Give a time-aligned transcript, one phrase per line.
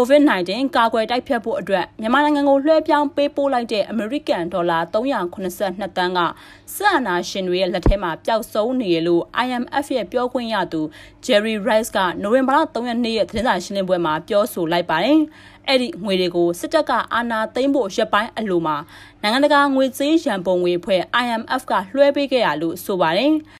[0.00, 6.20] COVID-19 ကာကွယ်တိုက်ဖျက်ဖို့အတွက်မြန်မာနိုင်ငံကိုလွှဲပြောင်းပေးပို့လိုက်တဲ့အမေရိကန်ဒေါ်လာ382တန်းက
[6.74, 10.80] စစ်အာဏာရှင်တွေရဲ့လက်ထဲမှာပျောက်ဆုံးနေရလို့ IMF ရဲ့ပြောခွင့်ရသူ
[11.26, 15.18] Jerry Rice ကနိုဝင်ဘာလ3ရက်နေ့ရဲ့သတင်းစာရှင်းလင်းပွဲမှာပြောဆိုလိုက်ပါတယ်။
[15.68, 18.76] အဲ့ဒီငွေတွေကိုစစ်တပ်ကအာဏာသိမ်းဖို့ရပ်ပိုင်းအလိုမှာ
[19.22, 23.34] နိုင်ငံတကာငွေကြေးရန်ပုံငွေဖွဲ့ IMF ကလွှဲပေးခဲ့ရလို့ဆိုပါတယ်။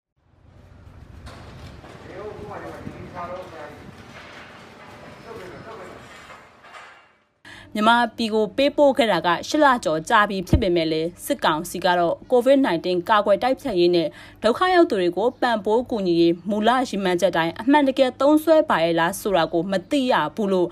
[7.74, 14.08] မြန်မာပြည်ကိုပေးပို့ခဲ့တာက၈လကျော်ကြာပြီဖြစ်ပေမဲ့လည်းစစ်ကောင်စီကတော့ COVID-19 ကာကွယ်တိုက်ဖျက်ရေးနဲ့
[14.42, 20.68] ဒုက္ခရောက်သူတွေကိုပံ့ပိုးကူညီရေးမူလရည်မှန်းချက်တိုင်းအမှန်တကယ်သုံးစွဲပါရဲ့လားဆိုတာကိုမသိရဘူးလို့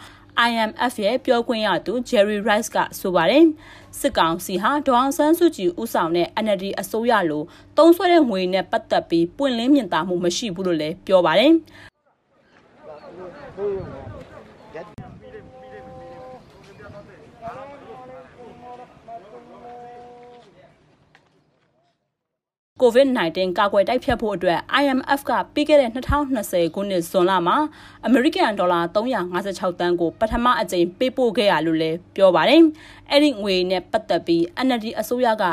[0.48, 3.44] IMF ရဲ့ပြောခွင့်ရသူ Jerry Rice ကဆိုပါတယ်
[4.00, 7.42] စစ်ကောင်စီဟာဒေါအောင်ဆန်းစုကြည်ဦးဆောင်တဲ့ NLD အစိုးရလို
[7.78, 11.52] တုံးဆွဲတဲ့ငွေနဲ့ပတ်သက်ပြီးပွင့်လင်းမြင်သာမှုမရှိဘူးလို့လည်းပြောပါတယ်။
[22.82, 27.56] COVID-19 ကာကွယ်တိုက်ဖျက်ဖို့အတွက် IMF ကပြီးခဲ့တဲ့2020ခုနှစ်ဇွန်လမှာ
[28.06, 32.62] အမေရိကန်ဒေါ်လာ356တန်းကိုပထမအကြိမ်ပေးပို့ခဲ့ရလို့လည်းပြောပါတယ်။
[33.10, 35.44] အဲ့ဒီငွေနဲ့ပတ်သက်ပြီး NLD အစိုးရက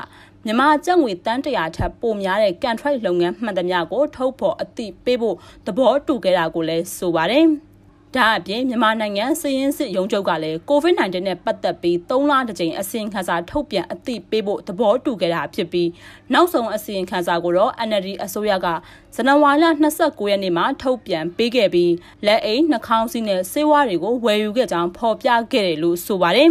[0.45, 7.45] မြန်မာကျပ်ငွေတန်းတရာထက်ပိုများတဲ့ကန်ထရိုက်လုပ်ငန်းမှန်သမျှကိုထုတ်ဖော်အသိပေးဖို့သဘောတူခဲ့တာကိုလည်းဆိုပါတယ်။
[8.17, 15.89] ဒါအပြင်မြန်မာနိုင်ငံစည်ရင်းစစ်ရုံးချုပ်ကလည်း COVID-19 နဲ့ပတ်သက်ပြီး3လတကြိမ်အစီရင်ခံစာထုတ်ပြန်အသိပေးဖို့သဘောတူခဲ့တာဖြစ်ပြီး
[16.33, 18.67] နောက်ဆုံးအစီရင်ခံစာကိုတော့ NLD အစိုးရက
[19.15, 19.65] ဇန်နဝါရီလ
[19.99, 21.93] 29ရက်နေ့မှာထုတ်ပြန်ပေးခဲ့ပြီး
[22.25, 26.49] လက်အိတ်နှာခေါင်းစည်းနဲ့ဆေးဝါးတွေကိုဝယ်ယူခဲ့ကြောင်းဖော်ပြခဲ့တယ်လို့ဆိုပါတယ်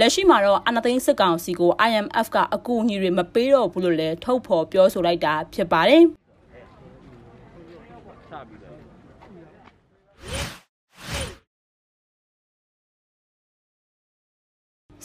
[0.00, 6.02] လက်ရှိမှာတော့အနာသိန်းစစ်ကောင်စီကို IMF ကအကူအညီတွေမပေးတော့ဘူးလို့လည်းထုတ်ဖော်ပြောဆိုလိုက်တာဖြစ်ပါတယ်။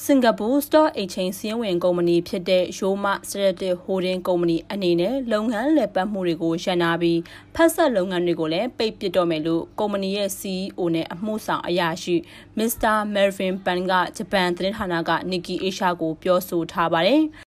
[0.03, 7.19] စင်ကာပူ Stock Exchange စီးရင်ဝင်ကုမ္ပဏီဖြစ်တဲ့ Yoma Strategic Holding ကုမ္ပဏီအနေနဲ့လုပ်ငန်းလည်ပတ်မှုတွေကိုရန်နာပြီး
[7.55, 12.15] ဖက်ဆက်လုပ်ငန်းတွေကိုလည်းပိတ်ပစ်တော့မယ်လို့ကုမ္ပဏီရဲ့ CEO နဲ့အမှုဆောင်အရာရှိ
[12.57, 12.95] Mr.
[13.13, 17.23] Melvin Pan ကဂျပန်သတင်းဌာနက Nikkei Asia ကိုပြောဆိုထားပါတယ်။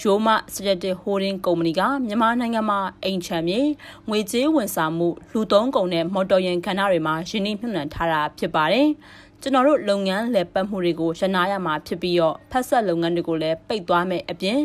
[0.00, 3.60] ရိုးမစရက်တစ်ဟိုဒင်းကုမ္ပဏီကမြန်မာနိုင်ငံမှာအိမ်ချမ်းမြေ
[4.08, 8.88] ငွေကြေးဝန်ဆောင်မှုလူသုံးကုန်နဲ့မော်တော်ယာဉ်ကဏ္ဍတွေမှာယင်းနှိမ့်နှံထားတာဖြစ်ပါတယ်။
[9.42, 14.58] ကျွန်တော်တို့လုပ်ငန်းလည်ပတ်မှုတွေကိုရနာရမှာဖြစ်ပြီးတော့ဖက်ဆက်လုပ်ငန်းတွေကိုလည်းပိတ်သွားမယ်အပြင်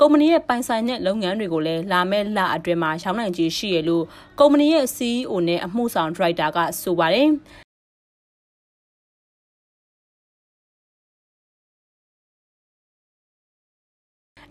[0.00, 4.04] ကုမ္ပဏီရဲ့ပိုင်ဆိုင်တဲ့လုပ်ငန်းတွေကိုလည်းလာမယ့်လအတွင်းမှာရောင်းနိုင်ခြေရှိရလို့
[4.40, 7.30] ကုမ္ပဏီရဲ့ CEO နဲ့အမှုဆောင်ဒရိုက်တာကဆိုပါတယ်။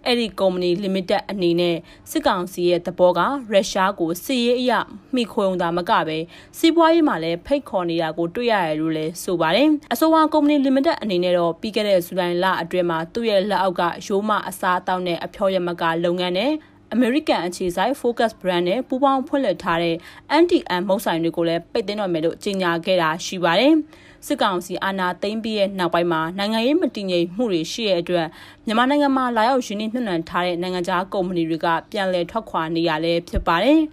[0.05, 1.75] အဲ့ဒီကုမ္ပဏီ limited အနေနဲ့
[2.11, 3.19] စစ်ကောင်စီရဲ့သဘောက
[3.51, 4.71] ရုရှားကိုစစ်ရေးအရ
[5.15, 6.17] မိခွုံတာမကပဲ
[6.57, 16.51] စီးပွားရေးမှာလည်းဖိတ်ခေါ်နေတာကိုတွေ့ရတယ်လို့လည်းဆိုပါတယ်အဆိုပါကုမ္ပဏီ limited အနေနဲ့တော့ပြီးခဲ့တဲ့ဇူလိုင်လအတွင်းမှာသူ့ရဲ့လက်အောက်ကရိုးမအစားအသောက်နဲ့အဖျော်ရမကလုပ်ငန်းနဲ့
[16.93, 19.95] အမေရိကန်အခြေစိုက် Focus Brand နဲ့ပူးပေါင်းဖွင့်လှစ်ထားတဲ့
[20.41, 23.73] NTM မုတ်ဆိုင်တွေကိုလည်းပိတ်သိမ်းတော့မယ်လို့ကြေညာခဲ့တာရှိပါတယ်။
[24.27, 28.27] စစ်ကောင်စီအာဏာသိမ်းပြီးရဲ့နောက်ပိုင်းမှာနိုင်ငံရေးမတည်ငြိမ်မှုတွေရှိတဲ့အတွက်
[28.65, 33.81] မြန်မာနိုင်ငံမှာလာရောက်ရင်းနှီးမြှုပ်နှံထားတဲ့နိုင်ငံခြားကုမ္ပဏီတွေကပြန်လည်ထွက်ခွာနေရလဲဖြစ်ပါတယ်။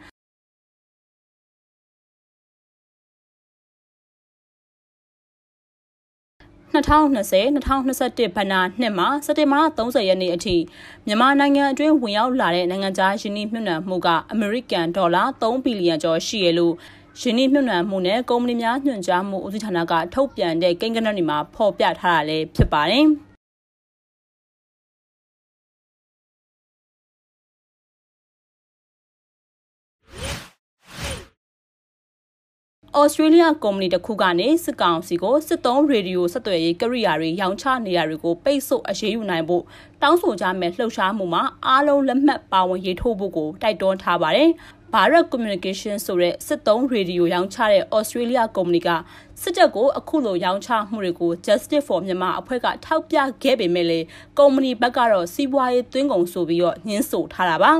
[6.74, 10.56] 2020-2021ဘဏ္ဍာနှစ်မှာစက်တင်ဘာလ30ရက်နေ့အထိ
[11.06, 16.74] မြန်မာနိုင်ငံအတွင်းဝင်ရောက်လာတဲ့နိုင်ငံခြားယင်းနှိမ့်မြှုပ်နှံမှုကအမေရိကန်ဒေါ်လာ3ဘီလီယံကျော်ရှိရလို့
[17.18, 23.06] ယင်းနှိမြှုပ်နှံမှုနဲ့ကုမ္ပဏီများညွှန်ကြားမှုဦးစီးဌာနကထုတ်ပြန်တဲ့ကိန်းဂဏန်းတွေမှာဖော်ပြထားတာလည်းဖြစ်ပါတယ်။
[32.98, 39.64] ဩစတြေးလျကုမ္ပဏီတစ်ခုကနေစစ်ကောင်စီကိုစစ်သုံးရေဒီယိုဆက်သွယ်ရေးကိရိယာတွေရောင်းချနေတာတွေကိုပိတ်ဆို့အရေးယူနိုင်ဖို့
[40.02, 44.50] တောင်းဆိုကြမဲ့လှုပ်ရှားမှုမှာအားလုံးလက်မှတ်ပါဝင်ရေးထိုးဖို့ကိုတိုက်တွန်းထားပါတယ်။
[44.92, 48.88] Bharat Communication ဆိုတဲ့စစ်သုံးရေဒီယိုရောင်းချတဲ့ Australia ကုမ္ပဏီက
[49.42, 54.00] စစ်တပ်ကိုအခုလိုရောင်းချမှုတွေကို Justice for Myanmar အဖွဲ့ကထောက်ပြခဲ့ပေမဲ့လေ
[54.38, 57.72] ကုမ္ပဏီဘက်ကတော့စီးပွားရေးသွင်းကုန်ဆိုပြီးတော့ညှင်းဆိုထားတာပါ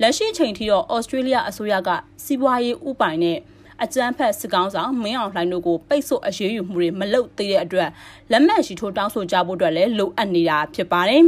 [0.00, 1.90] လက်ရှိချိန်ထိတော့ဩစတြေးလျအစိုးရက
[2.24, 3.38] စီးပွားရေးဥပိုင်နဲ့
[3.82, 7.90] အကြမ်းဖက်စစ်ကောင်းဆောင်မင်းအောင်လှိုင်တို့ကိုပိတ်ဆို့အရေးယူမှုတွေမလုပ်သေးတဲ့အတွက်
[8.30, 11.24] လက်မှတ်ရှိထိုးတောင်းဆိုကြဖို့အတွက်လည်းလိုအပ်နေတာဖြစ်ပါတယ်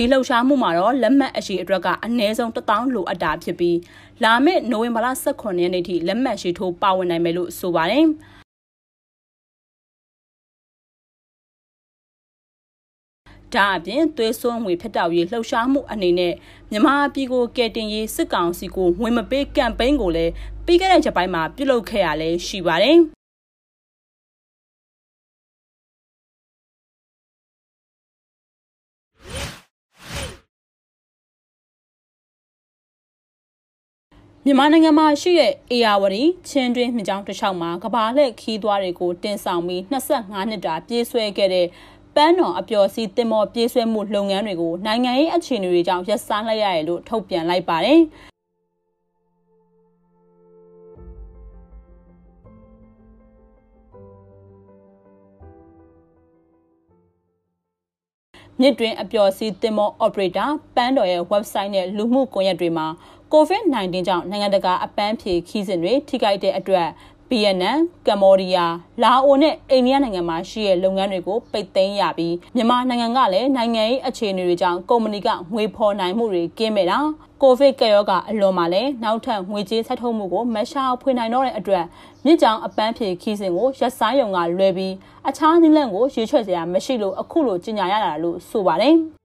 [0.00, 3.78] ဒီလှုပ်ရှားမှုမှာတော့လက်မှတ်အရှိအတွက်ကအနည်းဆုံး1000လိုအပ်တာဖြစ်ပြီး
[4.24, 8.06] လာမယ့်နိုဝင်ဘာလ18ရက်နေ့ထိလက်မှတ်ရှိထိုးပါဝင်နိုင်မယ်လို့ဆိုပါတယ်
[13.54, 16.34] ဒါအပြင်သွေးစွန်းငွေဖက်တောက်ရေးလှုပ်ရှားမှုအနေနဲ့
[16.70, 20.32] မြန်မာပြည်ကိုကယ်တင်ရေးစစ်ကောင်စီကိုဝင်မပေးကမ်ပိန်းကိုလည်း
[20.66, 22.98] ပြီးခဲ့တဲ့ချက်ပိုင်းမှာပြုလုပ်ခဲ့ရလဲရှိပါတယ်။
[34.48, 41.66] မြန်မာနိုင်ငံမှာရှိတဲ့အေယာဝတီချင်းတွင်းမြကြောင်းတစ်လျှောက်မှာကဘာလှည့်ခီးသွားတွေကိုတင်ဆောင်ပြီး25နှစ်တာပြေးဆွဲခဲ့တဲ့
[42.14, 48.00] ပန်းတော်အပျော်စီးတင်မော်ပြေးဆွဲမှုလုပ်ငန်းတွေကိုနိုင်ငံရေးအခြေအနေတွေကြောင့်ရပ်ဆိုင်းလိုက်ရတယ်လို့ထုတ်ပြန်လိုက်ပါတယ်။
[58.60, 62.86] မြစ်တွင်အပျော်စီးတင်မော operator ပန်းတော်ရဲ့ website နဲ့လူမှုကွန်ရက်တွေမှာ
[63.32, 66.88] COVID-19 ကြောင့်နိုင်ငံတကာအပန်းဖြေခီးစဉ်တွေထိခိုက်တဲ့အတွက်
[67.30, 76.98] ဗီယက်နမ်ကမ္ဘောဒီးယားလာအိုနဲ့အိန္ဒိယနိုင်ငံမှာရှိတဲ့လုပ်ငန်းတွေကိုပိတ်သိမ်းရပြီးမြန်မာနိုင်ငံကလည်းနိုင်ငံရေးအခြေအနေတွေကြောင့်ကုမ္ပဏီကငွေဖော်နိုင်မှုတွေကင်းမဲ့တာ
[77.42, 81.84] ကိုဗစ်ကရောဂါအလွန်မှာလည်းနောက်ထပ်ငွေကြေးဆက်ထုတ်မှုကိုမရှာဖွေနိုင်တော့တဲ့အတွက်
[82.24, 84.94] မြစ်ကြောင်အပန်းဖြေခီးစဉ်ကိုရက်ဆိုင်ရုံကလွဲပြီး
[85.28, 88.96] အခြားနည်းလမ်းကိုရွေးချယ်စရာမရှိလို့အခုလိုကြေညာရတာလို့ဆိုပါတယ်။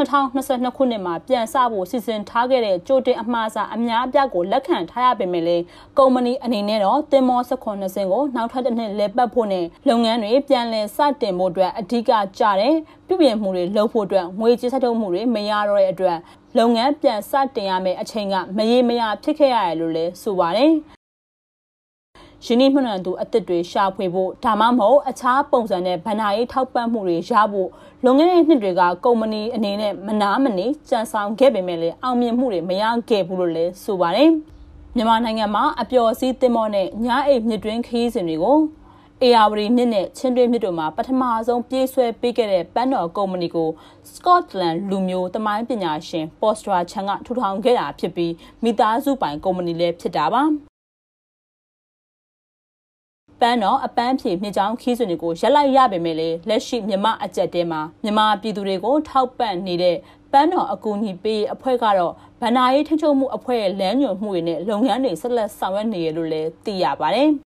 [0.00, 5.64] 2022ခုနှစ်မှာပြန်ဆဖို့စီစဉ်ထားခဲ့တဲ့ကြိုတင်အမှားစာအများအပြားကိုလက်ခံထားရပေမဲ့လည်း
[5.98, 12.74] ကုမ္ပဏီအနေနဲ့တော့တင်မော16စင်ကိုနောက်ထပ်တစ်နှစ်လဲပတ်ဖို့နဲ့လုပ်ငန်းတွေပြန်လည်စတင်ဖို့အတွက်အဓိကကြတဲ့
[13.06, 16.18] ပြုပြင်မှုတွေလုပ်ဖို့အတွက်ငွေကြေးဆက်ထုတ်မှုတွေမရတော့တဲ့အတွက်
[16.58, 20.99] လုပ်ငန်းပြန်စတင်ရမယ့်အချိန်ကမရေမရဖြစ်ခဲ့ရတယ်လို့လည်းဆိုပါတယ်
[22.44, 27.68] ရင်းနှီးမြှုပ်နှံသူအသစ်တွေရှာဖွေဖို့ဒါမှမဟုတ်အခြားပုံစံနဲ့ဗဏ္ဍာရေးထောက်ပံ့မှုတွေရဖို့
[28.04, 34.30] လွန်ခဲ့တဲ့နှစ်တွေကကုမ္ပဏီအနေနဲ့မနာမနေကြံဆောင်ခဲ့ပေမဲ့လည်းအောင်မြင်မှုတွေမရခဲ့ဘူးလို့လည်းဆိုပါတယ်။
[34.96, 38.58] မြန်မာနိုင်ငံမှာအပျော်စီးတင်မောနဲ့ညအိတ်မြစ်တွင်းခရီးစဉ်တွေကို
[39.22, 43.68] အေယာဝတီမြစ်နဲ့ချင်းတွင်းမြစ်တို့မှာပထမဆုံးပြေးဆွဲပေးခဲ့တဲ့ပန်းတော်ကုမ္ပဏီကို
[44.12, 48.32] Scotland လူမျိုးတမိုင်းပညာရှင် Postra Chan ကထူထောင်ခဲ့တာဖြစ်ပြီး
[48.62, 50.44] မိသားစုပိုင်ကုမ္ပဏီလည်းဖြစ်တာပါ။
[53.40, 59.96] ပန်းတော့အပန်းဖြေမြစ်ချောင်းခီးစွန်တွေကိုရက်လိုက်ရပေမဲ့လည်းလက်ရှိမြမအကြက်တဲမှာမြမပြည်သူတွေကိုထောက်ပံ့နေတဲ့
[60.32, 67.30] ပန်းတော်အကူအညီပေးအဖွဲ့ကတော့ဗန္နာရေးထိချုပ်မှုအဖွဲ့ရဲ့လမ်းညွှန်မှုတွေနဲ့လုပ်ငန်းတွေဆက်လက်ဆောင်ရွက်နေရလို့လည်းသိရပါတယ်။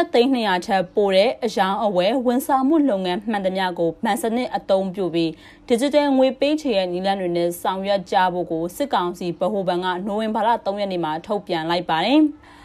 [0.00, 5.30] ကျပ်သိန်း200ချက်ပိုတဲ့အယောင်အဝယ်ဝန်ဆောင်မှုလုပ်ငန်းမှန်သမျှကိုဗန်စနစ်အသုံးပြုပြီး
[5.68, 12.20] digital ငွေပေးချေရဲ့နည်းလမ်းတွေနဲ့ဆောင်ရွက်ကြဖို့ကိုစစ်ကောင်စီဗဟိုဘဏ်ကနိုဝင်ဘာလ3ရက်နေ့မှာထုတ်ပြန်လိုက်ပါတယ်။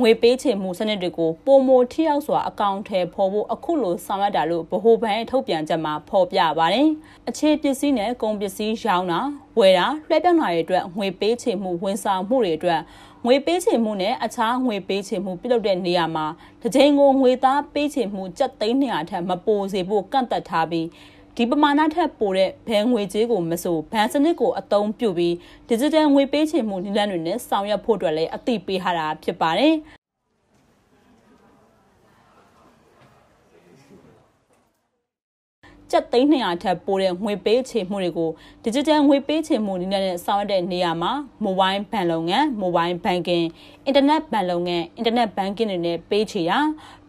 [0.00, 6.88] ငွေပေးချေမှုစနစ်တွေကိုပုံမထိရောက်စွာအကောင့်ထဲပေါ်ဖို့အခုလိုဆောင်ရွက်တာလို့ဗဟိုဘဏ်ရဲ့ထုတ်ပြန်ချက်မှာဖော်ပြပါတယ်။
[7.28, 9.20] အခြေပစ္စည်းနဲ့ကုန်ပစ္စည်းရောင်းတာ
[9.58, 12.80] ဝယ်တာလွှဲပြောင်းတာတွေအတွက်ငွေပေးချေမှုဝန်ဆောင်မှုတွေအတွက်
[13.26, 16.26] ငွေပေးချေမှုနဲ့အခြားငွေပေးချေမှုပြုလုပ်တဲ့နေရာမှာ
[16.62, 20.86] တစ်ချိန်ကိုငွေသားပေးချေမှုကျပ်သိန်း200ထက်မပိုစေဖို့ကန့်သက်ထားပြီး
[21.38, 25.34] ဒီပမာဏထက်ပိုတဲ့ဘဏ်ငွေကြေးကိုမဆိုဘဏ်စနစ်ကိုအသုံးပြုပြီး
[25.68, 29.74] digital ငွေပေးချေမှုနည်းလမ်းတွေနဲ့ဆောင်ရွက်ဖို့အတွက်လည်းအသိပေးထားတာဖြစ်ပါတယ်။
[35.90, 38.30] ကျပ်သိန်း200ထက်ပိုတဲ့ငွေပေးချေမှုတွေကို
[38.64, 41.12] digital ငွေပေးချေမှုနည်းနဲ့ဆောင်ရွက်တဲ့နေရာမှာ
[41.44, 43.46] mobile ဘဏ်လုပ်ငန်း mobile banking
[43.88, 46.58] internet ဘဏ်လုပ်ငန်း internet banking တွေနဲ့ပေးချေရာ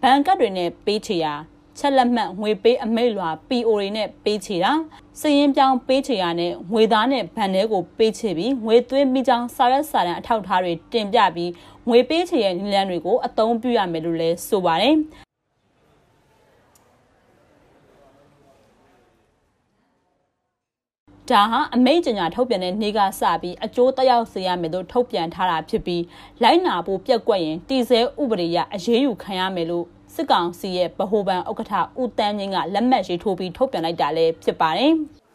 [0.01, 1.34] ဘဏ်ကတ်တွေနဲ့ပေးချေရာ
[1.79, 4.72] ချက်လက်မှတ်ငွေပေးအမိတ်လွှာ PO တွေနဲ့ပေးချေတာ
[5.22, 11.51] စရင်ပြောင်းပေးချေရနဲ့ငွေသားနဲ့ဗန်ထဲကိုပေးချေပြီးငွေသွင်းပြီးကြောင်းစာရွက်စာတမ်းအထောက်အထားတွေတင်ပြပြီး
[11.89, 14.96] ငွေပေးချေရဲ့နည်းလမ်းတွေကိုအသုံးပြုရမယ်လို့လည်းဆိုပါတယ်
[21.31, 26.03] ဒါဟာအမိတ်ကြညာထုတ်ပြန်တဲ့နေ့ကစပြီးအကျိုးတက်ရောက်စေရမယ်လို့ထုတ်ပြန်ထားတာဖြစ်ပြီး
[26.43, 29.88] လိုက်နာဖို့ပြက်ကွက်ရင်တည်ဆဲဥပဒေရအရေးယူခံရမယ်လို့
[30.18, 34.94] စစ်ကောင်စီရဲ့ဗဟိုဘဏ်ဥက္ကဋ္ဌဦးတန်းငင်းကလက်မှတ်ရေးထိုးပြီးထုတ်ပြန်လိုက်တာလည်းဖြစ်ပါတယ်။